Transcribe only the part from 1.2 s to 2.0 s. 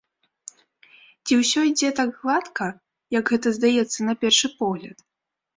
Ці ўсё ідзе